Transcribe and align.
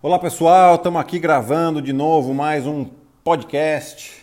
Olá 0.00 0.16
pessoal, 0.16 0.76
estamos 0.76 1.00
aqui 1.00 1.18
gravando 1.18 1.82
de 1.82 1.92
novo 1.92 2.32
mais 2.32 2.68
um 2.68 2.86
podcast. 3.24 4.22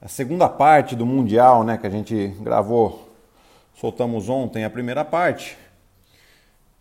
A 0.00 0.08
segunda 0.08 0.48
parte 0.48 0.96
do 0.96 1.06
Mundial, 1.06 1.62
né, 1.62 1.78
que 1.78 1.86
a 1.86 1.90
gente 1.90 2.34
gravou, 2.40 3.08
soltamos 3.76 4.28
ontem 4.28 4.64
a 4.64 4.70
primeira 4.70 5.04
parte. 5.04 5.56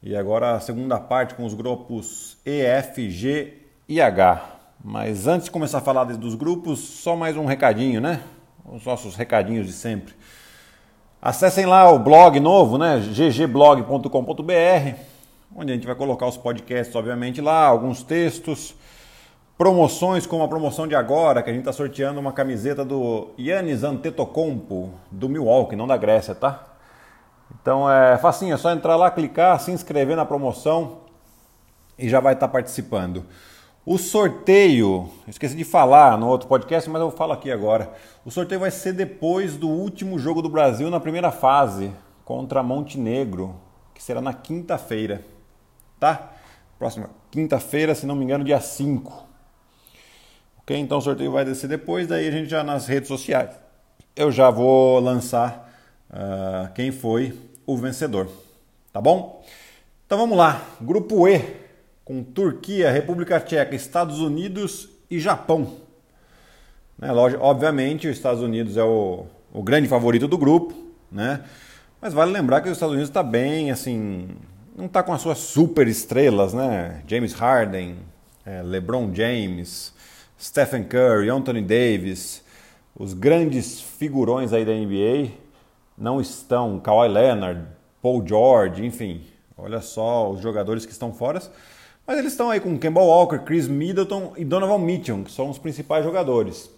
E 0.02 0.16
agora 0.16 0.56
a 0.56 0.60
segunda 0.60 1.00
parte 1.00 1.36
com 1.36 1.46
os 1.46 1.54
grupos 1.54 2.40
E, 2.44 2.62
F, 2.62 3.08
G 3.12 3.54
e 3.88 4.02
H. 4.02 4.50
Mas 4.84 5.28
antes 5.28 5.46
de 5.46 5.52
começar 5.52 5.78
a 5.78 5.82
falar 5.82 6.06
dos 6.06 6.34
grupos, 6.34 6.80
só 6.80 7.16
mais 7.16 7.38
um 7.38 7.46
recadinho, 7.46 8.02
né? 8.02 8.24
Os 8.66 8.84
nossos 8.84 9.16
recadinhos 9.16 9.68
de 9.68 9.74
sempre. 9.74 10.16
Acessem 11.22 11.68
lá 11.68 11.88
o 11.92 12.00
blog 12.00 12.40
novo, 12.40 12.80
né? 12.80 13.00
ggblog.com.br, 13.00 14.96
onde 15.56 15.72
a 15.72 15.76
gente 15.76 15.86
vai 15.86 15.96
colocar 15.96 16.28
os 16.28 16.38
podcasts, 16.38 16.96
obviamente, 16.96 17.42
lá, 17.42 17.66
alguns 17.66 18.04
textos, 18.04 18.76
promoções 19.58 20.26
como 20.26 20.44
a 20.44 20.48
promoção 20.48 20.88
de 20.88 20.96
agora, 20.96 21.44
que 21.44 21.50
a 21.50 21.54
gente 21.54 21.62
está 21.62 21.74
sorteando 21.74 22.20
uma 22.20 22.32
camiseta 22.32 22.84
do 22.84 23.30
Yannis 23.38 23.84
Antetokounmpo, 23.84 24.92
do 25.12 25.30
Milwaukee, 25.30 25.76
não 25.76 25.86
da 25.86 25.98
Grécia, 25.98 26.34
tá? 26.34 26.68
Então 27.62 27.90
é 27.90 28.18
facinho, 28.18 28.54
é 28.54 28.58
só 28.58 28.72
entrar 28.72 28.96
lá, 28.96 29.12
clicar, 29.12 29.60
se 29.60 29.72
inscrever 29.72 30.16
na 30.16 30.26
promoção 30.26 31.02
e 31.98 32.10
já 32.10 32.20
vai 32.20 32.34
estar 32.34 32.48
tá 32.48 32.52
participando. 32.52 33.26
O 33.86 33.98
sorteio, 33.98 35.10
esqueci 35.28 35.56
de 35.56 35.64
falar 35.64 36.18
no 36.18 36.28
outro 36.28 36.48
podcast, 36.48 36.90
mas 36.90 37.02
eu 37.02 37.12
falo 37.12 37.34
aqui 37.34 37.52
agora. 37.52 37.92
O 38.24 38.32
sorteio 38.32 38.62
vai 38.62 38.72
ser 38.72 38.94
depois 38.94 39.58
do 39.58 39.68
último 39.68 40.18
jogo 40.20 40.42
do 40.42 40.50
Brasil 40.50 40.90
na 40.90 41.00
primeira 41.00 41.32
fase 41.32 41.92
contra 42.24 42.64
Montenegro, 42.64 43.56
que 43.94 44.02
será 44.02 44.22
na 44.22 44.34
quinta-feira, 44.34 45.26
tá? 46.02 46.34
Próxima 46.80 47.12
quinta-feira, 47.30 47.94
se 47.94 48.08
não 48.08 48.16
me 48.16 48.26
engano, 48.26 48.44
dia 48.44 48.60
5. 48.60 49.30
Ok? 50.58 50.76
Então 50.76 50.98
o 50.98 51.02
sorteio 51.02 51.32
vai 51.32 51.46
descer 51.46 51.68
depois, 51.68 52.08
daí 52.08 52.28
a 52.28 52.32
gente 52.32 52.50
já 52.50 52.64
nas 52.64 52.88
redes 52.88 53.08
sociais. 53.08 53.52
Eu 54.16 54.32
já 54.32 54.50
vou 54.50 55.00
lançar 55.00 55.72
uh, 56.10 56.74
quem 56.74 56.92
foi 56.92 57.38
o 57.68 57.78
vencedor, 57.78 58.28
tá 58.92 59.00
bom? 59.00 59.46
Então 60.08 60.18
vamos 60.18 60.36
lá, 60.36 60.60
grupo 60.82 61.28
E 61.28 61.40
com 62.04 62.24
Turquia, 62.24 62.92
República 62.92 63.40
Tcheca, 63.40 63.76
Estados 63.76 64.20
Unidos 64.20 64.90
e 65.10 65.20
Japão. 65.20 65.78
Né, 66.98 67.10
obviamente, 67.40 68.08
os 68.08 68.18
Estados 68.18 68.42
Unidos 68.42 68.76
é 68.76 68.84
o, 68.84 69.28
o 69.54 69.62
grande 69.62 69.88
favorito 69.88 70.28
do 70.28 70.38
grupo, 70.38 70.74
né? 71.12 71.44
Mas 72.02 72.12
vale 72.12 72.32
lembrar 72.32 72.62
que 72.62 72.70
os 72.70 72.74
Estados 72.74 72.94
Unidos 72.94 73.10
está 73.10 73.22
bem, 73.22 73.70
assim, 73.70 74.30
não 74.82 74.88
está 74.88 75.04
com 75.04 75.14
as 75.14 75.22
suas 75.22 75.38
super 75.38 75.88
estrelas, 75.88 76.56
né? 76.56 77.04
James 77.06 77.34
Harden, 77.34 77.98
é, 78.44 78.64
LeBron 78.64 79.14
James, 79.14 79.94
Stephen 80.40 80.84
Curry, 80.86 81.30
Anthony 81.30 81.62
Davis, 81.62 82.44
os 82.98 83.14
grandes 83.14 83.80
figurões 83.80 84.52
aí 84.52 84.66
da 84.66 84.72
NBA 84.72 85.34
não 85.96 86.20
estão, 86.20 86.80
Kawhi 86.80 87.10
Leonard, 87.10 87.64
Paul 88.02 88.28
George, 88.28 88.84
enfim, 88.84 89.22
olha 89.56 89.82
só 89.82 90.32
os 90.32 90.42
jogadores 90.42 90.84
que 90.84 90.92
estão 90.92 91.14
fora. 91.14 91.40
Mas 92.08 92.18
eles 92.18 92.32
estão 92.32 92.50
aí 92.50 92.60
com 92.60 92.80
Kemba 92.80 93.02
Walker, 93.02 93.38
Chris 93.46 93.68
Middleton 93.68 94.34
e 94.36 94.44
Donovan 94.44 94.80
Mitchell, 94.80 95.24
que 95.24 95.32
são 95.32 95.52
os 95.52 95.60
principais 95.60 96.04
jogadores. 96.04 96.72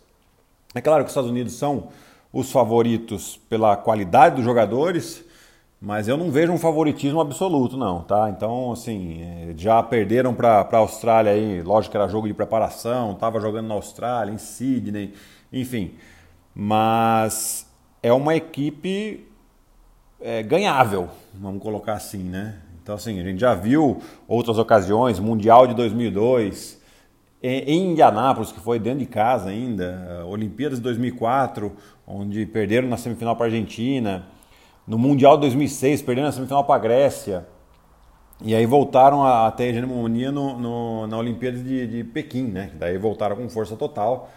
É 0.76 0.82
claro 0.82 1.06
que 1.06 1.08
os 1.08 1.12
Estados 1.12 1.32
Unidos 1.32 1.54
são 1.54 1.88
os 2.34 2.52
favoritos 2.52 3.40
pela 3.48 3.78
qualidade 3.78 4.36
dos 4.36 4.44
jogadores, 4.44 5.24
mas 5.86 6.08
eu 6.08 6.16
não 6.16 6.32
vejo 6.32 6.54
um 6.54 6.58
favoritismo 6.58 7.20
absoluto, 7.20 7.76
não, 7.76 8.04
tá? 8.04 8.30
Então, 8.30 8.72
assim, 8.72 9.22
é, 9.22 9.54
já 9.58 9.84
perderam 9.84 10.34
para 10.34 10.62
a 10.62 10.78
Austrália 10.78 11.34
aí, 11.34 11.62
lógico 11.62 11.92
que 11.92 11.98
era 11.98 12.08
jogo 12.08 12.26
de 12.26 12.34
preparação, 12.34 13.12
estava 13.12 13.38
jogando 13.42 13.68
na 13.68 13.74
Austrália, 13.74 14.32
em 14.32 14.38
Sydney, 14.38 15.14
enfim. 15.52 15.92
Mas 16.56 17.70
é 18.02 18.14
uma 18.14 18.34
equipe 18.34 19.28
é, 20.22 20.42
ganhável, 20.42 21.10
vamos 21.34 21.62
colocar 21.62 21.96
assim, 21.96 22.24
né? 22.24 22.60
Então, 22.82 22.96
assim, 22.96 23.20
a 23.20 23.24
gente 23.24 23.42
já 23.42 23.54
viu 23.54 24.02
outras 24.26 24.58
ocasiões, 24.58 25.20
Mundial 25.20 25.68
de 25.68 25.74
2002, 25.74 26.82
em 27.42 27.92
Indianápolis, 27.92 28.54
que 28.54 28.60
foi 28.62 28.80
dentro 28.80 29.00
de 29.00 29.06
casa 29.06 29.50
ainda, 29.50 30.24
Olimpíadas 30.30 30.78
de 30.78 30.84
2004, 30.84 31.74
onde 32.08 32.46
perderam 32.46 32.88
na 32.88 32.96
semifinal 32.96 33.36
para 33.36 33.48
a 33.48 33.50
Argentina, 33.50 34.24
no 34.88 34.98
Mundial 34.98 35.36
de 35.36 35.42
2006, 35.42 36.02
perderam 36.02 36.28
na 36.28 36.32
semifinal 36.32 36.64
para 36.66 36.76
a 36.76 36.80
Grécia, 36.80 37.46
e 38.42 38.54
aí 38.54 38.66
voltaram 38.66 39.24
a, 39.24 39.50
ter 39.52 39.66
hegemonia 39.66 40.32
no, 40.32 40.60
no, 40.60 41.08
na 41.08 41.18
Olimpíada 41.18 41.58
de, 41.58 41.88
de 41.88 42.04
Pequim, 42.04 42.44
né? 42.44 42.72
Daí 42.76 42.98
voltaram 42.98 43.36
com 43.36 43.48
força 43.50 43.76
total, 43.76 44.30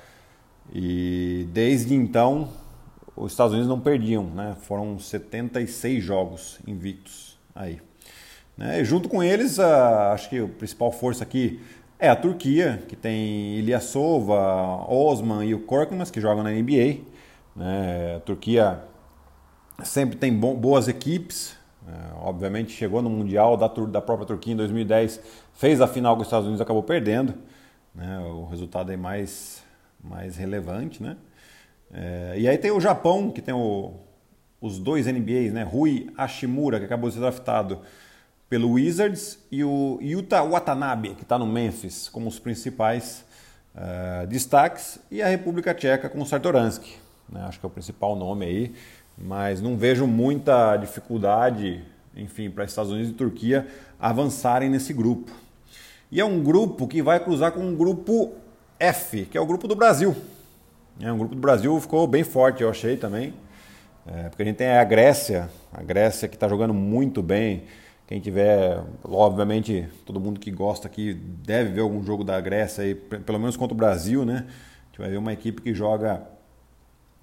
e 0.72 1.48
desde 1.52 1.94
então 1.94 2.48
os 3.16 3.32
Estados 3.32 3.52
Unidos 3.52 3.68
não 3.68 3.80
perdiam, 3.80 4.24
né? 4.24 4.56
Foram 4.62 4.98
76 4.98 6.02
jogos 6.02 6.58
invictos 6.66 7.38
aí. 7.54 7.80
Né? 8.56 8.82
junto 8.84 9.06
com 9.08 9.22
eles, 9.22 9.58
a, 9.58 10.12
acho 10.12 10.30
que 10.30 10.38
a 10.38 10.48
principal 10.48 10.90
força 10.90 11.22
aqui 11.22 11.60
é 11.98 12.08
a 12.08 12.16
Turquia, 12.16 12.82
que 12.88 12.96
tem 12.96 13.56
Ilyasova, 13.58 14.86
Osman 14.88 15.44
e 15.44 15.54
o 15.54 15.60
Korkmaz, 15.60 16.10
que 16.10 16.20
jogam 16.20 16.42
na 16.42 16.50
NBA. 16.50 17.00
Né? 17.54 18.16
A 18.16 18.20
Turquia 18.20 18.82
sempre 19.84 20.16
tem 20.16 20.32
boas 20.32 20.88
equipes. 20.88 21.56
É, 21.86 22.14
obviamente 22.16 22.72
chegou 22.72 23.00
no 23.00 23.08
Mundial 23.08 23.56
da, 23.56 23.68
da, 23.68 24.02
própria 24.02 24.26
Turquia 24.26 24.52
em 24.52 24.56
2010, 24.56 25.20
fez 25.54 25.80
a 25.80 25.86
final 25.86 26.16
com 26.16 26.22
os 26.22 26.26
Estados 26.26 26.46
Unidos 26.46 26.60
acabou 26.60 26.82
perdendo. 26.82 27.34
Né? 27.94 28.18
O 28.18 28.44
resultado 28.46 28.92
é 28.92 28.96
mais, 28.96 29.62
mais 30.02 30.36
relevante. 30.36 31.02
Né? 31.02 31.16
É, 31.92 32.34
e 32.38 32.48
aí 32.48 32.58
tem 32.58 32.70
o 32.70 32.80
Japão, 32.80 33.30
que 33.30 33.40
tem 33.40 33.54
o, 33.54 33.94
os 34.60 34.78
dois 34.78 35.06
NBAs, 35.06 35.52
né? 35.52 35.62
Rui 35.62 36.10
Hashimura, 36.16 36.78
que 36.78 36.84
acabou 36.84 37.08
de 37.08 37.14
ser 37.14 37.20
draftado 37.20 37.80
pelo 38.48 38.72
Wizards, 38.72 39.38
e 39.50 39.64
o 39.64 39.98
Yuta 40.00 40.42
Watanabe, 40.42 41.14
que 41.14 41.22
está 41.22 41.38
no 41.38 41.46
Memphis, 41.46 42.08
como 42.08 42.28
os 42.28 42.38
principais 42.38 43.24
uh, 43.74 44.26
destaques, 44.26 45.00
e 45.10 45.20
a 45.20 45.26
República 45.26 45.74
Tcheca 45.74 46.08
com 46.08 46.20
o 46.20 46.26
Sartoransky. 46.26 46.94
Né? 47.28 47.44
Acho 47.46 47.58
que 47.58 47.66
é 47.66 47.68
o 47.68 47.70
principal 47.70 48.14
nome 48.14 48.46
aí, 48.46 48.74
mas 49.16 49.60
não 49.60 49.76
vejo 49.76 50.06
muita 50.06 50.76
dificuldade, 50.76 51.82
enfim, 52.14 52.50
para 52.50 52.64
Estados 52.64 52.92
Unidos 52.92 53.10
e 53.10 53.14
Turquia 53.14 53.66
avançarem 53.98 54.68
nesse 54.68 54.92
grupo. 54.92 55.32
E 56.10 56.20
é 56.20 56.24
um 56.24 56.42
grupo 56.42 56.86
que 56.86 57.02
vai 57.02 57.18
cruzar 57.18 57.52
com 57.52 57.60
um 57.60 57.74
grupo 57.74 58.32
F, 58.78 59.26
que 59.26 59.36
é 59.36 59.40
o 59.40 59.46
grupo 59.46 59.66
do 59.66 59.74
Brasil. 59.74 60.14
É, 61.00 61.12
um 61.12 61.18
grupo 61.18 61.34
do 61.34 61.40
Brasil 61.40 61.78
ficou 61.80 62.06
bem 62.06 62.22
forte, 62.22 62.62
eu 62.62 62.70
achei 62.70 62.96
também. 62.96 63.34
É, 64.06 64.28
porque 64.28 64.42
a 64.42 64.46
gente 64.46 64.56
tem 64.56 64.68
a 64.68 64.84
Grécia, 64.84 65.50
a 65.72 65.82
Grécia 65.82 66.28
que 66.28 66.36
está 66.36 66.48
jogando 66.48 66.72
muito 66.72 67.22
bem. 67.22 67.64
Quem 68.06 68.20
tiver, 68.20 68.80
obviamente, 69.02 69.88
todo 70.04 70.20
mundo 70.20 70.38
que 70.38 70.50
gosta 70.50 70.86
aqui 70.86 71.12
deve 71.14 71.72
ver 71.72 71.80
algum 71.80 72.04
jogo 72.04 72.22
da 72.22 72.40
Grécia, 72.40 72.84
aí, 72.84 72.94
pelo 72.94 73.38
menos 73.40 73.56
contra 73.56 73.74
o 73.74 73.76
Brasil, 73.76 74.24
né? 74.24 74.46
A 74.46 74.86
gente 74.86 74.98
vai 74.98 75.10
ver 75.10 75.16
uma 75.16 75.32
equipe 75.32 75.60
que 75.60 75.74
joga 75.74 76.22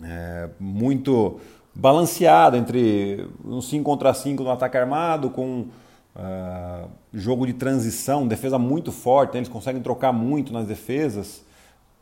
é, 0.03 0.49
muito 0.59 1.39
balanceada 1.73 2.57
entre 2.57 3.28
um 3.44 3.61
5 3.61 3.84
contra 3.84 4.13
5 4.13 4.44
no 4.44 4.51
ataque 4.51 4.78
armado, 4.78 5.29
com 5.29 5.67
uh, 6.16 6.89
jogo 7.13 7.45
de 7.45 7.53
transição, 7.53 8.28
defesa 8.28 8.57
muito 8.59 8.91
forte, 8.91 9.34
né? 9.34 9.39
eles 9.39 9.50
conseguem 9.50 9.81
trocar 9.81 10.12
muito 10.12 10.53
nas 10.53 10.67
defesas 10.67 11.44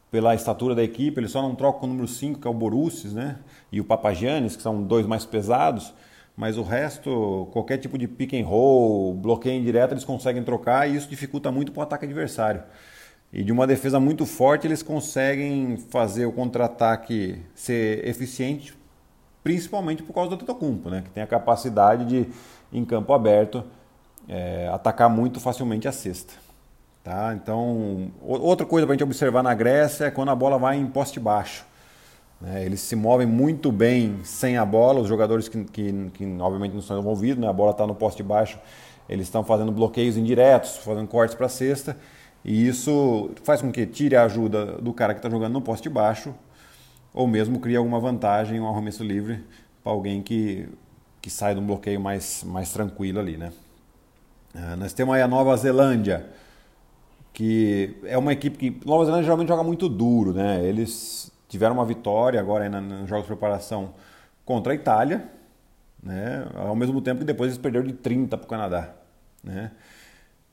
pela 0.09 0.35
estatura 0.35 0.75
da 0.75 0.83
equipe, 0.83 1.19
eles 1.19 1.31
só 1.31 1.41
não 1.41 1.55
trocam 1.55 1.83
o 1.83 1.87
número 1.87 2.07
5, 2.07 2.39
que 2.39 2.47
é 2.47 2.51
o 2.51 2.53
Borussis, 2.53 3.13
né? 3.13 3.37
E 3.71 3.79
o 3.79 3.83
Papagiannis, 3.85 4.57
que 4.57 4.61
são 4.61 4.83
dois 4.83 5.05
mais 5.05 5.25
pesados 5.25 5.93
mas 6.35 6.57
o 6.57 6.63
resto, 6.63 7.47
qualquer 7.51 7.77
tipo 7.77 7.97
de 7.97 8.07
pick 8.07 8.33
and 8.33 8.45
roll, 8.45 9.13
bloqueio 9.13 9.59
indireto, 9.59 9.93
eles 9.93 10.03
conseguem 10.03 10.43
trocar 10.43 10.89
e 10.89 10.95
isso 10.95 11.07
dificulta 11.07 11.51
muito 11.51 11.71
para 11.71 11.81
o 11.81 11.83
ataque 11.83 12.05
adversário. 12.05 12.63
E 13.33 13.43
de 13.43 13.51
uma 13.51 13.67
defesa 13.67 13.99
muito 13.99 14.25
forte, 14.25 14.67
eles 14.67 14.83
conseguem 14.83 15.77
fazer 15.77 16.25
o 16.25 16.31
contra-ataque 16.31 17.39
ser 17.53 18.07
eficiente, 18.07 18.73
principalmente 19.43 20.03
por 20.03 20.13
causa 20.13 20.29
do 20.29 20.37
Tetocumpo, 20.37 20.89
né? 20.89 21.01
que 21.01 21.09
tem 21.09 21.23
a 21.23 21.27
capacidade 21.27 22.05
de, 22.05 22.27
em 22.71 22.85
campo 22.85 23.13
aberto, 23.13 23.63
é, 24.27 24.69
atacar 24.71 25.09
muito 25.09 25.39
facilmente 25.39 25.87
a 25.87 25.91
cesta. 25.91 26.33
Tá? 27.03 27.33
Então, 27.33 28.11
outra 28.21 28.65
coisa 28.65 28.85
para 28.85 28.93
a 28.93 28.95
gente 28.95 29.03
observar 29.03 29.41
na 29.41 29.53
Grécia 29.53 30.05
é 30.05 30.11
quando 30.11 30.29
a 30.29 30.35
bola 30.35 30.59
vai 30.59 30.77
em 30.77 30.85
poste 30.85 31.19
baixo. 31.19 31.65
Né? 32.39 32.63
Eles 32.63 32.79
se 32.81 32.95
movem 32.95 33.25
muito 33.25 33.71
bem 33.71 34.19
sem 34.23 34.57
a 34.57 34.65
bola, 34.65 34.99
os 34.99 35.07
jogadores 35.07 35.47
que, 35.47 35.63
que, 35.65 36.11
que 36.13 36.37
obviamente 36.39 36.73
não 36.73 36.79
estão 36.79 36.99
envolvidos, 36.99 37.41
né? 37.41 37.49
a 37.49 37.53
bola 37.53 37.71
está 37.71 37.87
no 37.87 37.95
poste 37.95 38.21
baixo, 38.21 38.59
eles 39.09 39.27
estão 39.27 39.43
fazendo 39.43 39.71
bloqueios 39.71 40.15
indiretos, 40.15 40.77
fazendo 40.77 41.07
cortes 41.07 41.35
para 41.35 41.47
a 41.47 41.49
cesta, 41.49 41.97
e 42.45 42.67
isso 42.67 43.31
faz 43.43 43.61
com 43.61 43.71
que 43.71 43.85
tire 43.85 44.15
a 44.15 44.23
ajuda 44.23 44.65
do 44.77 44.93
cara 44.93 45.13
que 45.13 45.19
está 45.19 45.29
jogando 45.29 45.53
no 45.53 45.61
poste 45.61 45.89
baixo, 45.89 46.33
ou 47.13 47.27
mesmo 47.27 47.59
crie 47.59 47.75
alguma 47.75 47.99
vantagem, 47.99 48.59
um 48.59 48.67
arremesso 48.67 49.03
livre 49.03 49.43
para 49.83 49.91
alguém 49.91 50.21
que, 50.21 50.67
que 51.21 51.29
sai 51.29 51.53
de 51.53 51.59
um 51.59 51.65
bloqueio 51.65 51.99
mais, 51.99 52.43
mais 52.43 52.71
tranquilo 52.71 53.19
ali. 53.19 53.37
Né? 53.37 53.51
Uh, 54.55 54.75
nós 54.77 54.93
temos 54.93 55.15
aí 55.15 55.21
a 55.21 55.27
Nova 55.27 55.55
Zelândia 55.57 56.29
que 57.33 57.97
é 58.03 58.17
uma 58.17 58.33
equipe 58.33 58.57
que 58.57 58.85
Nova 58.85 59.05
Zelândia 59.05 59.23
geralmente 59.23 59.47
joga 59.47 59.63
muito 59.63 59.87
duro, 59.87 60.33
né? 60.33 60.63
Eles 60.65 61.31
tiveram 61.47 61.75
uma 61.75 61.85
vitória 61.85 62.39
agora 62.39 62.69
nos 62.69 63.09
jogos 63.09 63.23
de 63.23 63.27
preparação 63.27 63.93
contra 64.45 64.73
a 64.73 64.75
Itália, 64.75 65.29
né? 66.03 66.45
Ao 66.55 66.75
mesmo 66.75 67.01
tempo 67.01 67.19
que 67.19 67.25
depois 67.25 67.49
eles 67.49 67.61
perderam 67.61 67.85
de 67.85 67.93
30 67.93 68.37
para 68.37 68.45
o 68.45 68.49
Canadá, 68.49 68.93
né? 69.43 69.71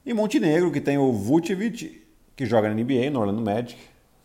E 0.07 0.15
Montenegro, 0.15 0.71
que 0.71 0.81
tem 0.81 0.97
o 0.97 1.13
Vucevic, 1.13 2.07
que 2.35 2.47
joga 2.47 2.69
na 2.69 2.75
NBA, 2.75 3.11
no 3.11 3.21
Orlando 3.21 3.43
Magic, 3.43 3.79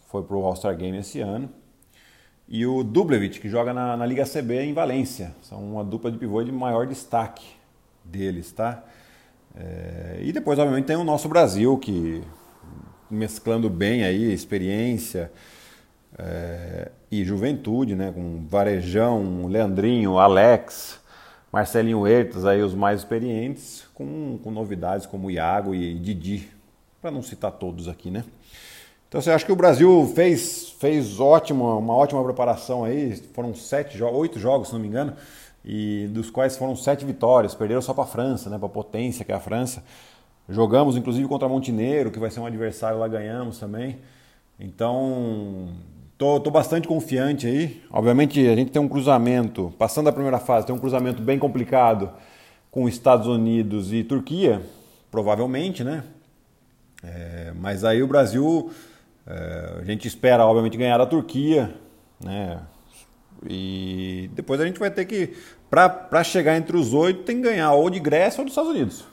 foi 0.08 0.24
para 0.24 0.36
o 0.36 0.46
All-Star 0.46 0.78
Game 0.78 0.98
esse 0.98 1.20
ano. 1.20 1.50
E 2.48 2.66
o 2.66 2.84
Dublevic, 2.84 3.40
que 3.40 3.50
joga 3.50 3.74
na, 3.74 3.96
na, 3.96 4.06
Liga 4.06 4.26
CB 4.26 4.62
em 4.62 4.74
Valência. 4.74 5.34
São 5.42 5.60
uma 5.60 5.84
dupla 5.84 6.12
de 6.12 6.18
pivô 6.18 6.44
de 6.44 6.52
maior 6.52 6.86
destaque 6.86 7.46
deles, 8.04 8.52
tá? 8.52 8.84
É, 9.56 10.20
e 10.22 10.32
depois, 10.32 10.60
obviamente, 10.60 10.86
tem 10.86 10.96
o 10.96 11.04
nosso 11.04 11.30
Brasil, 11.30 11.78
que 11.78 12.22
mesclando 13.10 13.70
bem 13.70 14.04
aí 14.04 14.34
experiência 14.34 15.32
é, 16.18 16.92
e 17.10 17.24
juventude, 17.24 17.96
né? 17.96 18.12
Com 18.12 18.46
Varejão, 18.48 19.48
Leandrinho, 19.48 20.18
Alex, 20.18 21.00
Marcelinho 21.52 22.06
Hertas, 22.06 22.46
aí 22.46 22.62
os 22.62 22.74
mais 22.74 23.00
experientes, 23.00 23.86
com, 23.94 24.40
com 24.44 24.52
novidades 24.52 25.06
como 25.06 25.32
Iago 25.32 25.74
e 25.74 25.94
Didi, 25.98 26.50
para 27.02 27.12
não 27.12 27.22
citar 27.22 27.52
todos 27.52 27.88
aqui, 27.88 28.12
né? 28.12 28.24
Então 29.14 29.22
você 29.22 29.30
acha 29.30 29.46
que 29.46 29.52
o 29.52 29.56
Brasil 29.56 30.12
fez, 30.16 30.74
fez 30.80 31.20
ótimo, 31.20 31.78
uma 31.78 31.94
ótima 31.94 32.24
preparação 32.24 32.84
aí, 32.84 33.16
foram 33.32 33.54
sete, 33.54 34.02
oito 34.02 34.40
jogos, 34.40 34.70
se 34.70 34.74
não 34.74 34.82
me 34.82 34.88
engano, 34.88 35.14
e 35.64 36.08
dos 36.10 36.32
quais 36.32 36.58
foram 36.58 36.76
sete 36.76 37.06
vitórias, 37.06 37.54
perderam 37.54 37.80
só 37.80 37.94
para 37.94 38.06
a 38.06 38.08
França, 38.08 38.50
né, 38.50 38.58
para 38.58 38.66
a 38.66 38.72
potência 38.72 39.24
que 39.24 39.32
é 39.32 39.36
a 39.36 39.40
França. 39.40 39.84
Jogamos 40.50 40.98
inclusive 40.98 41.28
contra 41.28 41.48
Montenegro, 41.48 42.10
que 42.10 42.18
vai 42.18 42.32
ser 42.32 42.40
um 42.40 42.48
adversário 42.48 42.98
lá, 42.98 43.08
ganhamos 43.08 43.60
também. 43.60 44.00
Então, 44.60 45.68
tô, 46.18 46.40
tô 46.40 46.50
bastante 46.50 46.88
confiante 46.88 47.46
aí. 47.46 47.84
Obviamente 47.92 48.40
a 48.48 48.56
gente 48.56 48.72
tem 48.72 48.82
um 48.82 48.90
cruzamento, 48.90 49.72
passando 49.78 50.10
a 50.10 50.12
primeira 50.12 50.40
fase, 50.40 50.66
tem 50.66 50.76
um 50.76 50.80
cruzamento 50.80 51.22
bem 51.22 51.38
complicado 51.38 52.10
com 52.72 52.90
Estados 52.90 53.28
Unidos 53.28 53.94
e 53.94 54.04
Turquia, 54.04 54.60
provavelmente, 55.12 55.84
né? 55.84 56.04
É, 57.04 57.54
mas 57.56 57.84
aí 57.84 58.02
o 58.02 58.08
Brasil, 58.08 58.72
é, 59.26 59.78
a 59.80 59.84
gente 59.84 60.08
espera, 60.08 60.46
obviamente, 60.46 60.78
ganhar 60.78 61.00
a 61.00 61.06
Turquia, 61.06 61.74
né? 62.20 62.60
E 63.48 64.30
depois 64.34 64.60
a 64.60 64.66
gente 64.66 64.80
vai 64.80 64.90
ter 64.90 65.06
que, 65.06 65.36
para 65.70 66.24
chegar 66.24 66.56
entre 66.56 66.78
os 66.78 66.94
oito, 66.94 67.24
tem 67.24 67.38
que 67.38 67.44
ganhar 67.44 67.72
ou 67.74 67.90
de 67.90 68.00
Grécia 68.00 68.40
ou 68.40 68.46
dos 68.46 68.52
Estados 68.52 68.72
Unidos. 68.72 69.06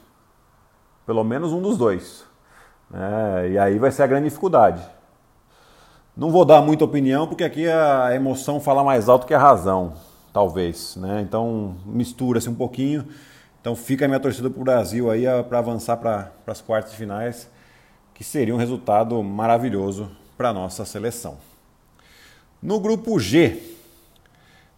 Pelo 1.06 1.24
menos 1.24 1.52
um 1.52 1.60
dos 1.60 1.76
dois. 1.76 2.24
É, 2.92 3.50
e 3.50 3.58
aí 3.58 3.78
vai 3.78 3.90
ser 3.90 4.02
a 4.02 4.06
grande 4.06 4.28
dificuldade. 4.28 4.82
Não 6.16 6.30
vou 6.30 6.44
dar 6.44 6.60
muita 6.60 6.84
opinião, 6.84 7.26
porque 7.26 7.44
aqui 7.44 7.68
a 7.68 8.14
emoção 8.14 8.60
fala 8.60 8.84
mais 8.84 9.08
alto 9.08 9.26
que 9.26 9.34
a 9.34 9.38
razão, 9.38 9.94
talvez. 10.32 10.96
Né? 10.96 11.20
Então 11.22 11.76
mistura-se 11.86 12.48
um 12.48 12.54
pouquinho. 12.54 13.06
Então 13.60 13.76
fica 13.76 14.04
a 14.04 14.08
minha 14.08 14.20
torcida 14.20 14.50
para 14.50 14.60
o 14.60 14.64
Brasil 14.64 15.10
aí 15.10 15.24
para 15.48 15.58
avançar 15.58 15.96
para 15.96 16.30
as 16.46 16.60
quartas 16.60 16.94
finais, 16.94 17.48
que 18.20 18.24
seria 18.24 18.54
um 18.54 18.58
resultado 18.58 19.22
maravilhoso 19.22 20.10
para 20.36 20.50
a 20.50 20.52
nossa 20.52 20.84
seleção. 20.84 21.38
No 22.62 22.78
grupo 22.78 23.18
G, 23.18 23.62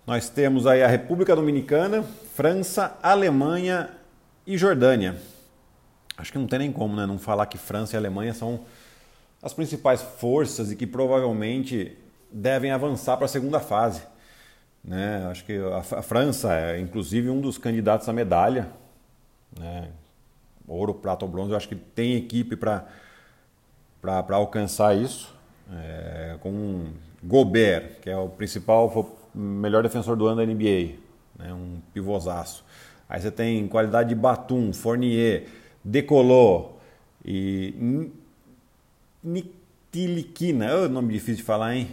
nós 0.06 0.29
temos 0.29 0.65
aí 0.65 0.81
a 0.81 0.87
República 0.87 1.35
Dominicana, 1.35 2.05
França, 2.37 2.97
Alemanha 3.03 3.91
e 4.47 4.56
Jordânia. 4.56 5.21
Acho 6.17 6.31
que 6.31 6.39
não 6.39 6.47
tem 6.47 6.61
nem 6.61 6.73
como 6.73 6.94
né, 6.94 7.05
não 7.05 7.19
falar 7.19 7.47
que 7.47 7.59
França 7.59 7.97
e 7.97 7.99
Alemanha 7.99 8.33
são 8.33 8.61
as 9.43 9.53
principais 9.53 10.00
forças 10.00 10.71
e 10.71 10.77
que 10.77 10.87
provavelmente 10.87 11.99
devem 12.31 12.71
avançar 12.71 13.17
para 13.17 13.25
a 13.25 13.29
segunda 13.29 13.59
fase. 13.59 14.03
Né? 14.85 15.27
Acho 15.29 15.45
que 15.45 15.59
a, 15.59 15.83
França 15.83 16.55
é 16.55 16.79
inclusive 16.79 17.29
um 17.29 17.41
dos 17.41 17.59
candidatos 17.59 18.09
à 18.09 18.12
medalha. 18.12 18.69
Né? 19.59 19.88
Ouro, 20.69 20.95
prata 20.95 21.25
ou 21.25 21.31
bronze, 21.31 21.50
eu 21.50 21.56
acho 21.56 21.69
que 21.69 21.75
tem 21.75 22.15
equipe 22.15 22.55
para 22.55 22.87
alcançar 24.10 24.96
isso. 24.96 25.32
É, 25.72 26.37
com 26.40 26.87
Gobert, 27.22 28.00
que 28.00 28.10
é 28.10 28.16
o 28.16 28.28
principal 28.28 29.16
melhor 29.34 29.82
defensor 29.82 30.16
do 30.16 30.26
ano 30.26 30.44
da 30.44 30.46
NBA, 30.46 30.96
né? 31.38 31.52
um 31.52 31.81
pivôzaço. 31.94 32.64
Aí 33.08 33.20
você 33.20 33.31
tem 33.31 33.66
qualidade 33.69 34.08
de 34.08 34.14
Batum, 34.14 34.72
Fournier, 34.72 35.46
Decolô 35.84 36.72
e 37.25 38.10
Nitiliquina. 39.22 40.66
É 40.66 40.88
nome 40.88 41.12
difícil 41.12 41.37
de 41.37 41.43
falar, 41.43 41.76
hein? 41.76 41.88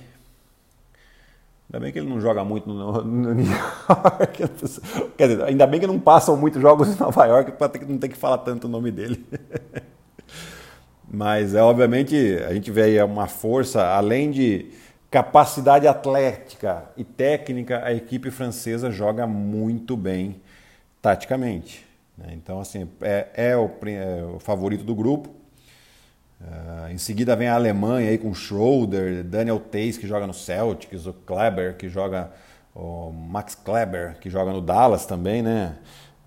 Ainda 1.72 1.80
bem 1.84 1.92
que 1.94 2.00
ele 2.00 2.10
não 2.10 2.20
joga 2.20 2.44
muito 2.44 2.68
no, 2.68 3.04
no 3.04 3.34
New 3.36 3.46
York. 3.46 4.44
Quer 5.16 5.28
dizer, 5.28 5.44
ainda 5.44 5.68
bem 5.68 5.80
que 5.80 5.86
não 5.86 6.00
passam 6.00 6.36
muitos 6.36 6.60
jogos 6.60 6.88
em 6.90 7.00
Nova 7.00 7.26
York 7.26 7.52
para 7.52 7.72
não 7.86 8.00
ter 8.00 8.10
que 8.10 8.18
falar 8.18 8.40
tanto 8.40 8.66
o 8.66 8.70
nome 8.70 8.90
dele. 8.90 9.24
Mas 11.12 11.56
é 11.56 11.62
obviamente 11.62 12.16
a 12.48 12.54
gente 12.54 12.70
vê 12.70 12.84
aí 12.84 13.04
uma 13.04 13.28
força, 13.28 13.84
além 13.84 14.30
de 14.30 14.68
capacidade 15.10 15.88
atlética 15.88 16.86
e 16.96 17.04
técnica, 17.04 17.84
a 17.84 17.92
equipe 17.92 18.30
francesa 18.30 18.92
joga 18.92 19.26
muito 19.26 19.98
bem 19.98 20.40
taticamente. 21.02 21.86
Né? 22.16 22.34
Então, 22.34 22.60
assim, 22.60 22.88
é, 23.02 23.28
é, 23.34 23.58
o, 23.58 23.72
é, 23.88 24.24
o, 24.36 24.40
favorito 24.40 24.84
do 24.84 24.94
grupo. 24.94 25.30
Uh, 26.40 26.92
em 26.92 26.98
seguida 26.98 27.36
vem 27.36 27.50
a 27.50 27.56
Alemanha 27.56 28.12
aí 28.12 28.18
com 28.18 28.34
Schroeder, 28.34 29.26
Daniel 29.26 29.60
Tays 29.60 29.98
que 29.98 30.08
joga 30.08 30.26
no 30.26 30.34
Celtics, 30.34 31.06
o 31.06 31.12
Kleber 31.12 31.76
que 31.76 31.90
joga, 31.90 32.32
o 32.74 33.12
Max 33.12 33.56
Kleber 33.56 34.18
que 34.22 34.30
joga 34.30 34.54
no 34.54 34.62
Dallas 34.62 35.06
também, 35.06 35.42
né? 35.42 35.76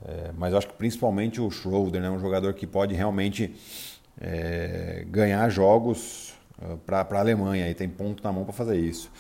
É, 0.05 0.31
mas 0.37 0.53
eu 0.53 0.59
acho 0.59 0.69
que 0.69 0.75
principalmente 0.75 1.41
o 1.41 1.51
Schroeder, 1.51 2.03
né? 2.03 2.11
Um 2.11 2.19
jogador 2.19 2.53
que 2.53 2.67
pode 2.67 2.95
realmente 2.95 3.55
é, 4.23 5.05
ganhar 5.09 5.49
jogos 5.51 6.33
para 6.87 7.01
a 7.01 7.19
Alemanha 7.19 7.69
e 7.69 7.75
tem 7.75 7.89
ponto 7.89 8.23
na 8.23 8.33
mão 8.33 8.45
para 8.45 8.53
fazer 8.53 8.79
isso. 8.79 9.11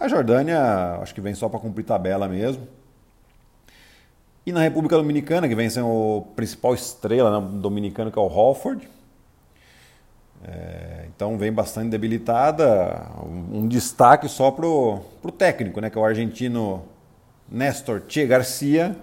A 0.00 0.08
Jordânia, 0.08 0.98
acho 1.02 1.14
que 1.14 1.20
vem 1.20 1.34
só 1.34 1.48
para 1.48 1.60
cumprir 1.60 1.84
tabela 1.84 2.26
mesmo. 2.26 2.66
E 4.46 4.52
na 4.52 4.60
República 4.60 4.96
Dominicana, 4.96 5.48
que 5.48 5.54
vem 5.54 5.68
sendo 5.68 5.88
o 5.88 6.22
principal 6.34 6.72
estrela 6.72 7.40
né, 7.40 7.48
dominicano, 7.54 8.10
que 8.10 8.18
é 8.18 8.22
o 8.22 8.26
Holford. 8.26 8.88
É, 10.44 11.06
então 11.08 11.36
vem 11.36 11.52
bastante 11.52 11.90
debilitada. 11.90 13.08
Um, 13.22 13.66
destaque 13.66 14.28
só 14.28 14.50
para 14.50 14.66
o 14.66 15.32
técnico, 15.36 15.80
né, 15.80 15.90
que 15.90 15.98
é 15.98 16.00
o 16.00 16.04
argentino 16.04 16.84
Néstor 17.48 18.02
Che 18.08 18.26
Garcia, 18.26 18.96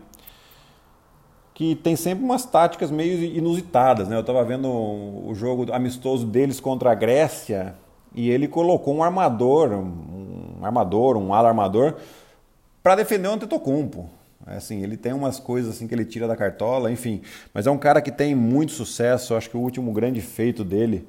que 1.54 1.76
tem 1.76 1.96
sempre 1.96 2.24
umas 2.24 2.46
táticas 2.46 2.90
meio 2.90 3.24
inusitadas. 3.24 4.08
Né? 4.08 4.16
Eu 4.16 4.22
estava 4.22 4.44
vendo 4.44 4.68
o 4.68 5.34
jogo 5.36 5.72
amistoso 5.72 6.26
deles 6.26 6.60
contra 6.60 6.92
a 6.92 6.96
Grécia 6.96 7.76
e 8.16 8.30
ele 8.30 8.48
colocou 8.48 8.96
um 8.96 9.04
armador, 9.04 9.72
um 9.72 10.64
armador, 10.64 11.18
um 11.18 11.34
ala 11.34 11.50
armador 11.50 11.96
para 12.82 12.96
defender 12.96 13.28
o 13.28 13.32
Antetokounmpo. 13.34 14.10
É 14.46 14.58
assim, 14.58 14.84
ele 14.84 14.98
tem 14.98 15.14
umas 15.14 15.40
coisas 15.40 15.76
assim 15.76 15.88
que 15.88 15.96
ele 15.96 16.04
tira 16.04 16.28
da 16.28 16.36
cartola, 16.36 16.92
enfim. 16.92 17.22
Mas 17.54 17.66
é 17.66 17.72
um 17.72 17.78
cara 17.78 18.02
que 18.02 18.12
tem 18.12 18.36
muito 18.36 18.74
sucesso. 18.74 19.34
Eu 19.34 19.38
acho 19.38 19.50
que 19.50 19.56
o 19.56 19.62
último 19.62 19.94
grande 19.94 20.22
feito 20.22 20.64
dele 20.66 21.08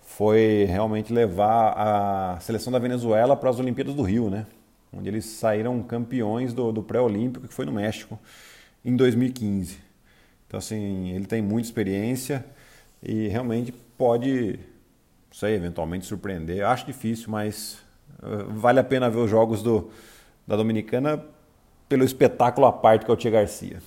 foi 0.00 0.66
realmente 0.68 1.12
levar 1.12 1.74
a 1.76 2.40
seleção 2.40 2.72
da 2.72 2.78
Venezuela 2.78 3.36
para 3.36 3.50
as 3.50 3.60
Olimpíadas 3.60 3.94
do 3.94 4.02
Rio, 4.02 4.28
né? 4.28 4.46
Onde 4.92 5.08
eles 5.08 5.24
saíram 5.24 5.80
campeões 5.82 6.52
do, 6.52 6.72
do 6.72 6.82
pré-olímpico, 6.82 7.46
que 7.46 7.54
foi 7.54 7.64
no 7.64 7.72
México, 7.72 8.18
em 8.84 8.96
2015. 8.96 9.78
Então, 10.46 10.58
assim, 10.58 11.10
ele 11.10 11.26
tem 11.26 11.40
muita 11.40 11.68
experiência 11.68 12.44
e 13.02 13.28
realmente 13.28 13.72
pode 13.96 14.58
não 15.32 15.38
sei, 15.38 15.54
eventualmente 15.54 16.04
surpreender. 16.04 16.64
Acho 16.66 16.84
difícil, 16.84 17.30
mas 17.30 17.78
uh, 18.22 18.52
vale 18.52 18.78
a 18.78 18.84
pena 18.84 19.08
ver 19.08 19.16
os 19.16 19.30
jogos 19.30 19.62
do, 19.62 19.90
da 20.46 20.56
Dominicana 20.56 21.24
pelo 21.88 22.04
espetáculo 22.04 22.66
à 22.66 22.72
parte 22.72 23.06
que 23.06 23.10
é 23.10 23.14
o 23.14 23.16
Tia 23.16 23.30
Garcia. 23.30 23.78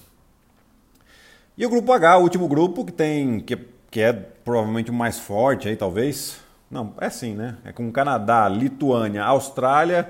E 1.56 1.64
o 1.64 1.70
grupo 1.70 1.94
H, 1.94 2.18
o 2.18 2.24
último 2.24 2.48
grupo, 2.48 2.84
que 2.84 2.92
tem. 2.92 3.40
que, 3.40 3.58
que 3.92 4.02
é 4.02 4.12
provavelmente 4.12 4.90
o 4.90 4.94
mais 4.94 5.20
forte 5.20 5.70
aí, 5.70 5.76
talvez. 5.76 6.40
Não, 6.70 6.94
é 7.00 7.10
sim, 7.10 7.36
né? 7.36 7.58
É 7.64 7.72
com 7.72 7.92
Canadá, 7.92 8.50
Lituânia, 8.50 9.24
Austrália 9.24 10.10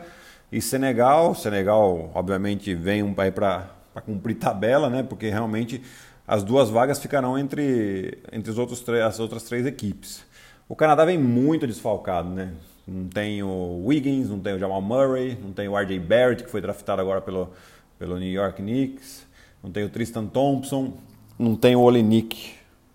e 0.49 0.61
Senegal. 0.61 1.35
Senegal, 1.35 2.11
obviamente, 2.15 2.73
vem 2.73 3.13
aí 3.17 3.31
para 3.31 3.74
cumprir 4.01 4.35
tabela, 4.35 4.89
né? 4.89 5.03
Porque 5.03 5.29
realmente 5.29 5.81
as 6.27 6.43
duas 6.43 6.69
vagas 6.69 6.99
ficarão 6.99 7.37
entre, 7.37 8.19
entre 8.31 8.49
os 8.51 8.57
outros, 8.57 8.83
as 8.89 9.19
outras 9.19 9.43
três 9.43 9.65
equipes. 9.65 10.25
O 10.67 10.75
Canadá 10.75 11.05
vem 11.05 11.17
muito 11.17 11.67
desfalcado, 11.67 12.29
né? 12.29 12.53
Não 12.87 13.07
tem 13.07 13.41
o 13.41 13.83
Wiggins, 13.85 14.29
não 14.29 14.39
tem 14.39 14.53
o 14.53 14.59
Jamal 14.59 14.81
Murray, 14.81 15.37
não 15.41 15.51
tem 15.51 15.67
o 15.67 15.77
RJ 15.77 15.99
Barrett, 15.99 16.43
que 16.43 16.49
foi 16.51 16.61
draftado 16.61 17.01
agora 17.01 17.21
pelo, 17.21 17.51
pelo 17.97 18.17
New 18.19 18.31
York 18.31 18.61
Knicks, 18.61 19.25
não 19.63 19.71
tem 19.71 19.83
o 19.83 19.89
Tristan 19.89 20.27
Thompson, 20.27 20.93
não 21.37 21.55
tem 21.55 21.75
o 21.75 21.81
Olenik. 21.81 22.53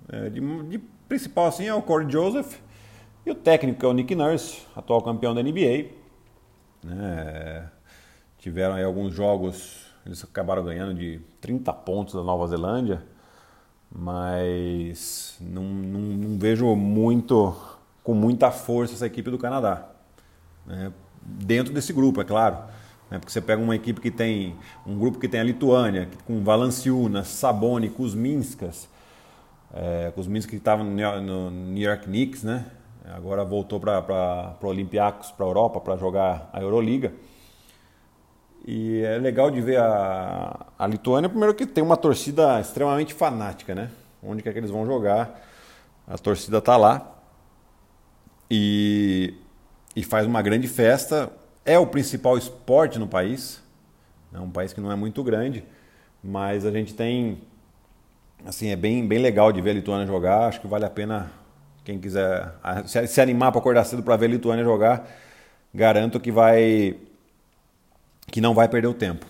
É, 0.08 0.30
de, 0.30 0.40
de, 0.68 0.78
principal 1.08 1.46
assim 1.46 1.66
é 1.66 1.74
o 1.74 1.82
Corey 1.82 2.10
Joseph 2.10 2.56
E 3.24 3.30
o 3.30 3.34
técnico 3.34 3.84
é 3.84 3.88
o 3.88 3.92
Nick 3.92 4.14
Nurse, 4.14 4.62
atual 4.74 5.02
campeão 5.02 5.34
da 5.34 5.42
NBA. 5.42 5.86
Né? 6.82 7.68
Tiveram 8.38 8.74
aí 8.74 8.84
alguns 8.84 9.14
jogos, 9.14 9.89
eles 10.04 10.22
acabaram 10.24 10.64
ganhando 10.64 10.94
de 10.94 11.20
30 11.40 11.72
pontos 11.72 12.14
da 12.14 12.22
Nova 12.22 12.46
Zelândia, 12.46 13.02
mas 13.90 15.36
não, 15.40 15.62
não, 15.64 16.00
não 16.00 16.38
vejo 16.38 16.74
muito, 16.76 17.54
com 18.02 18.14
muita 18.14 18.50
força 18.50 18.94
essa 18.94 19.06
equipe 19.06 19.30
do 19.30 19.38
Canadá. 19.38 19.88
Né? 20.66 20.92
Dentro 21.22 21.72
desse 21.72 21.92
grupo, 21.92 22.20
é 22.20 22.24
claro. 22.24 22.56
Né? 23.10 23.18
Porque 23.18 23.32
você 23.32 23.40
pega 23.40 23.60
uma 23.60 23.74
equipe 23.74 24.00
que 24.00 24.10
tem 24.10 24.56
um 24.86 24.96
grupo 24.98 25.18
que 25.18 25.28
tem 25.28 25.40
a 25.40 25.44
Lituânia, 25.44 26.08
com 26.24 26.42
Valanciunas, 26.42 27.28
Saboni, 27.28 27.90
Kuzminskas, 27.90 28.88
é, 29.74 30.12
Kuzminskas 30.14 30.50
que 30.50 30.56
estava 30.56 30.82
no, 30.84 31.50
New 31.50 31.82
York 31.82 32.04
Knicks, 32.04 32.42
né? 32.42 32.64
Agora 33.12 33.44
voltou 33.44 33.80
para 33.80 34.56
o 34.62 34.66
Olympiacos, 34.66 35.32
para 35.32 35.44
a 35.44 35.48
Europa, 35.48 35.80
para 35.80 35.96
jogar 35.96 36.48
a 36.52 36.60
Euroliga. 36.60 37.12
E 38.66 39.02
é 39.02 39.18
legal 39.18 39.50
de 39.50 39.60
ver 39.60 39.78
a, 39.78 40.66
a 40.78 40.86
Lituânia, 40.86 41.28
primeiro 41.28 41.54
que 41.54 41.66
tem 41.66 41.82
uma 41.82 41.96
torcida 41.96 42.60
extremamente 42.60 43.14
fanática, 43.14 43.74
né? 43.74 43.90
Onde 44.22 44.42
quer 44.42 44.52
que 44.52 44.58
eles 44.58 44.70
vão 44.70 44.84
jogar, 44.84 45.40
a 46.06 46.18
torcida 46.18 46.58
está 46.58 46.76
lá. 46.76 47.16
E, 48.50 49.34
e 49.96 50.02
faz 50.02 50.26
uma 50.26 50.42
grande 50.42 50.68
festa. 50.68 51.30
É 51.64 51.78
o 51.78 51.86
principal 51.86 52.36
esporte 52.36 52.98
no 52.98 53.06
país. 53.06 53.62
É 54.32 54.38
um 54.38 54.50
país 54.50 54.72
que 54.72 54.80
não 54.80 54.92
é 54.92 54.96
muito 54.96 55.22
grande, 55.24 55.64
mas 56.22 56.64
a 56.64 56.70
gente 56.70 56.94
tem 56.94 57.40
assim 58.44 58.68
é 58.68 58.76
bem, 58.76 59.06
bem 59.06 59.18
legal 59.18 59.52
de 59.52 59.60
ver 59.60 59.70
a 59.70 59.74
Lituânia 59.74 60.06
jogar. 60.06 60.48
Acho 60.48 60.60
que 60.60 60.66
vale 60.66 60.84
a 60.84 60.90
pena 60.90 61.32
quem 61.84 61.98
quiser 61.98 62.54
se 62.84 63.20
animar 63.20 63.50
para 63.50 63.60
acordar 63.60 63.84
cedo 63.84 64.02
para 64.02 64.16
ver 64.16 64.26
a 64.26 64.30
Lituânia 64.30 64.64
jogar. 64.64 65.08
Garanto 65.74 66.20
que 66.20 66.30
vai 66.30 66.96
que 68.30 68.40
não 68.40 68.54
vai 68.54 68.68
perder 68.68 68.88
o 68.88 68.94
tempo. 68.94 69.26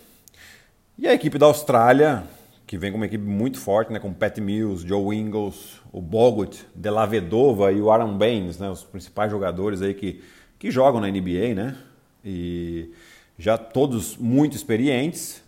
E 0.98 1.08
a 1.08 1.14
equipe 1.14 1.38
da 1.38 1.46
Austrália, 1.46 2.24
que 2.66 2.76
vem 2.76 2.90
com 2.90 2.98
uma 2.98 3.06
equipe 3.06 3.24
muito 3.24 3.58
forte, 3.58 3.92
né, 3.92 3.98
com 3.98 4.12
Pat 4.12 4.36
Mills, 4.38 4.86
Joe 4.86 5.16
Ingles, 5.16 5.80
o 5.90 6.00
Bogut, 6.00 6.66
Delavedova 6.74 7.72
e 7.72 7.80
o 7.80 7.90
Aaron 7.90 8.16
Baines, 8.16 8.58
né, 8.58 8.68
os 8.68 8.84
principais 8.84 9.30
jogadores 9.30 9.80
aí 9.80 9.94
que, 9.94 10.22
que 10.58 10.70
jogam 10.70 11.00
na 11.00 11.08
NBA, 11.08 11.54
né? 11.54 11.76
E 12.24 12.92
já 13.38 13.56
todos 13.56 14.16
muito 14.18 14.54
experientes. 14.54 15.42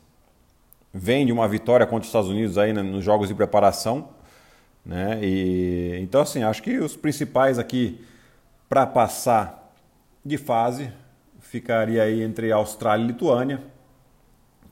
Vem 0.95 1.27
de 1.27 1.33
uma 1.33 1.47
vitória 1.47 1.87
contra 1.87 2.03
os 2.03 2.09
Estados 2.09 2.31
Unidos 2.31 2.57
aí 2.57 2.73
né, 2.73 2.83
nos 2.83 3.05
jogos 3.05 3.29
de 3.29 3.35
preparação, 3.35 4.09
né? 4.85 5.19
E 5.23 5.99
então 6.01 6.23
assim, 6.23 6.43
acho 6.43 6.63
que 6.63 6.79
os 6.79 6.97
principais 6.97 7.59
aqui 7.59 8.01
para 8.69 8.87
passar 8.87 9.75
de 10.25 10.39
fase 10.39 10.91
ficaria 11.53 12.03
aí 12.03 12.23
entre 12.23 12.51
Austrália 12.51 13.05
e 13.05 13.09
Lituânia, 13.09 13.63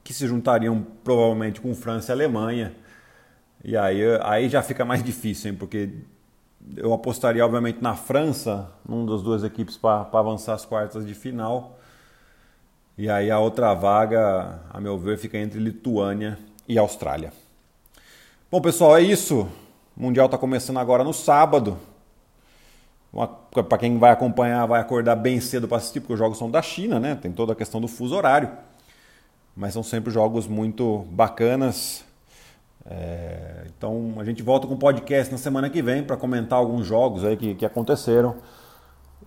que 0.03 0.15
se 0.15 0.27
juntariam 0.27 0.83
provavelmente 1.05 1.61
com 1.61 1.75
França 1.75 2.11
e 2.11 2.15
Alemanha. 2.15 2.75
E 3.63 3.77
aí, 3.77 4.01
aí 4.23 4.49
já 4.49 4.63
fica 4.63 4.83
mais 4.83 5.05
difícil, 5.05 5.51
hein? 5.51 5.59
porque 5.59 5.91
eu 6.75 6.95
apostaria 6.95 7.45
obviamente 7.45 7.83
na 7.83 7.95
França, 7.95 8.73
num 8.89 9.05
das 9.05 9.23
duas 9.23 9.45
equipes 9.45 9.77
para 9.77 10.09
avançar 10.11 10.55
as 10.55 10.65
quartas 10.65 11.07
de 11.07 11.13
final. 11.13 11.79
E 12.97 13.11
aí 13.11 13.31
a 13.31 13.39
outra 13.39 13.75
vaga, 13.75 14.61
a 14.71 14.81
meu 14.81 14.97
ver, 14.97 15.19
fica 15.19 15.37
entre 15.37 15.61
Lituânia 15.61 16.39
e 16.67 16.79
Austrália. 16.79 17.31
Bom, 18.51 18.63
pessoal, 18.63 18.97
é 18.97 19.03
isso. 19.03 19.47
O 19.95 20.03
Mundial 20.03 20.25
está 20.25 20.39
começando 20.39 20.79
agora 20.79 21.05
no 21.05 21.13
sábado. 21.13 21.77
Para 23.13 23.79
quem 23.79 23.99
vai 23.99 24.11
acompanhar, 24.13 24.65
vai 24.67 24.81
acordar 24.81 25.17
bem 25.17 25.41
cedo 25.41 25.67
para 25.67 25.79
assistir, 25.79 26.01
porque 26.01 26.13
os 26.13 26.19
jogos 26.19 26.39
são 26.39 26.49
da 26.49 26.63
China, 26.63 27.01
né? 27.01 27.17
Tem 27.17 27.33
toda 27.33 27.53
a 27.53 27.57
questão 27.57 27.81
do 27.81 27.89
fuso 27.89 28.15
horário. 28.15 28.51
Mas 29.57 29.75
são 29.75 29.83
sempre 29.83 30.13
jogos 30.13 30.47
muito 30.47 31.05
bacanas. 31.11 32.05
É... 32.87 33.67
então 33.77 34.15
a 34.19 34.25
gente 34.25 34.43
volta 34.43 34.67
com 34.67 34.73
o 34.73 34.79
podcast 34.79 35.31
na 35.31 35.37
semana 35.37 35.69
que 35.69 35.83
vem 35.83 36.03
para 36.03 36.17
comentar 36.17 36.59
alguns 36.59 36.87
jogos 36.87 37.25
aí 37.25 37.37
que, 37.37 37.55
que 37.57 37.67
aconteceram. 37.67 38.37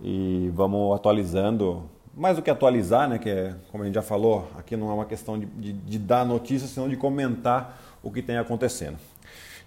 E 0.02 0.50
vamos 0.54 0.94
atualizando. 0.94 1.88
Mais 2.16 2.36
do 2.36 2.42
que 2.42 2.50
atualizar, 2.50 3.08
né? 3.08 3.18
Que 3.18 3.28
é, 3.28 3.54
como 3.70 3.82
a 3.82 3.86
gente 3.86 3.96
já 3.96 4.02
falou, 4.02 4.48
aqui 4.56 4.76
não 4.76 4.90
é 4.90 4.94
uma 4.94 5.04
questão 5.04 5.38
de, 5.38 5.46
de, 5.46 5.72
de 5.72 5.98
dar 5.98 6.24
notícias, 6.24 6.70
senão 6.70 6.88
de 6.88 6.96
comentar 6.96 7.78
o 8.02 8.10
que 8.10 8.22
tem 8.22 8.38
acontecendo. 8.38 8.96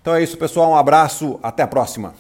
Então 0.01 0.15
é 0.15 0.23
isso, 0.23 0.37
pessoal. 0.37 0.71
Um 0.71 0.75
abraço, 0.75 1.39
até 1.43 1.61
a 1.61 1.67
próxima. 1.67 2.13